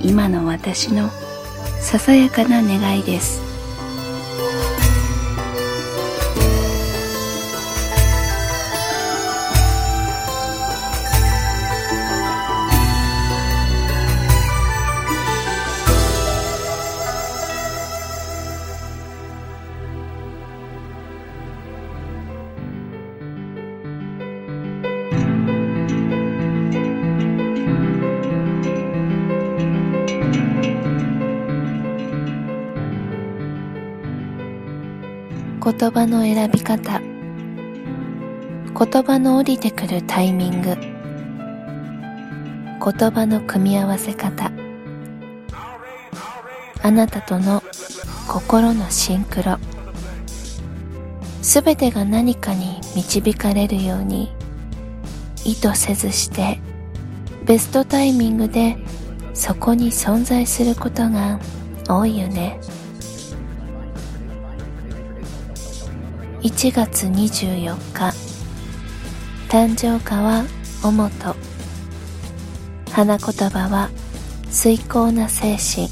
[0.00, 1.10] 今の私の
[1.80, 3.40] ささやかな願いです。
[35.64, 37.00] 言葉の選び方。
[37.00, 37.10] 言
[39.02, 40.76] 葉の降りてくるタイミング。
[42.84, 44.52] 言葉の組み合わせ方。
[46.82, 47.62] あなたとの
[48.28, 49.56] 心のシンクロ。
[51.40, 54.34] すべてが何かに導かれるように
[55.46, 56.60] 意図せずして
[57.46, 58.76] ベストタイミングで
[59.32, 61.40] そこに存在することが
[61.88, 62.60] 多いよね。
[66.44, 68.14] 1月24日。
[69.48, 70.44] 誕生花は
[70.82, 71.34] おもと
[72.92, 73.88] 花言葉は
[74.50, 75.88] 水耕な精神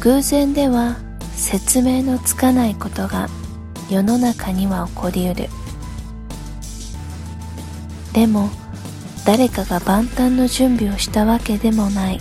[0.00, 0.96] 偶然では
[1.36, 3.28] 説明のつかないことが
[3.88, 5.48] 世の中には起こりうる。
[8.12, 8.50] でも
[9.24, 12.18] 誰かが万端の準備をしたわけでもない。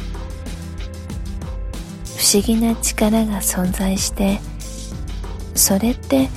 [2.16, 4.40] 不思議な力が存在して
[5.56, 6.30] それって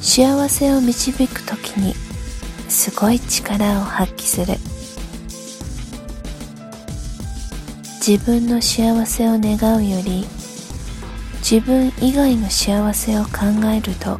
[0.00, 1.94] 幸せを導く時に
[2.68, 4.58] すごい力を発揮する。
[8.06, 10.24] 自分の幸せを願うより
[11.40, 13.30] 自分以外の幸せを考
[13.70, 14.18] えると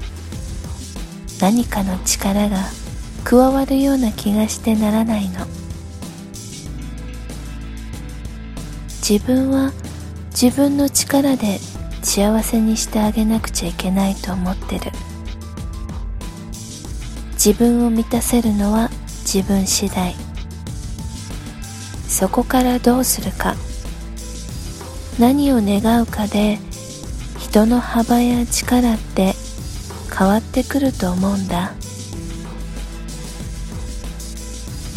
[1.40, 2.58] 何かの力が
[3.24, 5.46] 加わるような気がしてならないの。
[9.00, 9.72] 自分は
[10.32, 11.58] 自分の力で
[12.02, 14.92] 幸せにしてあげなくちゃいけないと思ってる。
[17.32, 18.90] 自分を満たせるのは
[19.22, 20.14] 自分次第。
[22.08, 23.54] そこからどうするか。
[25.18, 26.58] 何を願うかで
[27.38, 29.34] 人の幅や力って
[30.16, 31.72] 変わってくると思うんだ。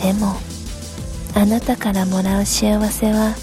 [0.01, 0.35] でも
[1.35, 3.35] あなたからもらう幸せは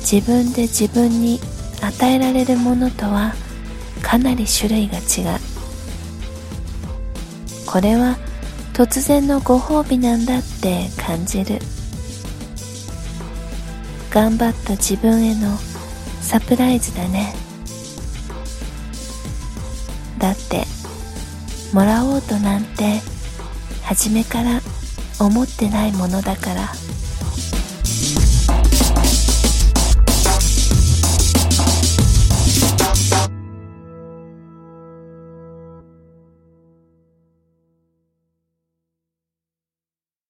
[0.00, 1.40] 自分で自分に
[1.82, 3.34] 与えられるものとは
[4.02, 5.38] かなり種類が違う。
[7.66, 8.16] これは
[8.72, 11.58] 突然のご褒美なんだって感じる。
[14.10, 15.58] 頑張った自分への
[16.20, 17.34] サプライズだね。
[20.18, 20.64] だって
[21.72, 23.00] もらおうとなんて
[23.82, 24.60] 初めから
[25.20, 26.72] 思ってないものだから。